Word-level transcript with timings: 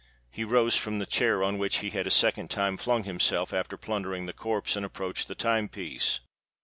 He 0.31 0.43
rose 0.43 0.75
from 0.77 0.97
the 0.97 1.05
chair, 1.05 1.43
on 1.43 1.59
which 1.59 1.77
he 1.85 1.91
had 1.91 2.07
a 2.07 2.09
second 2.09 2.49
time 2.49 2.75
flung 2.77 3.03
himself, 3.03 3.53
after 3.53 3.77
plundering 3.77 4.25
the 4.25 4.33
corpse, 4.33 4.75
and 4.75 4.83
approached 4.83 5.27
the 5.27 5.35
time 5.35 5.69
piece. 5.69 6.21